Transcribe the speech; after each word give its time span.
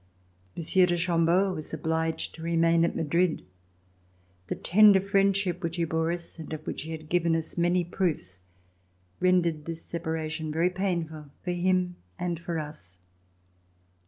Monsieur 0.55 0.87
de 0.87 0.97
Chambeau 0.97 1.53
was 1.53 1.75
obliged 1.75 2.33
to 2.33 2.41
remain 2.41 2.83
at 2.83 2.95
Madrid. 2.95 3.45
The 4.47 4.55
tender 4.55 4.99
friendship 4.99 5.61
which 5.61 5.75
he 5.75 5.83
bore 5.83 6.11
us, 6.11 6.39
and 6.39 6.51
of 6.53 6.65
which 6.65 6.81
he 6.81 6.91
had 6.91 7.07
given 7.07 7.35
us 7.35 7.55
many 7.55 7.83
proofs, 7.83 8.39
rendered 9.19 9.65
this 9.65 9.85
separa 9.85 10.27
tion 10.31 10.51
very 10.51 10.71
painful 10.71 11.27
for 11.43 11.51
him 11.51 11.97
and 12.17 12.39
for 12.39 12.57
us. 12.57 12.97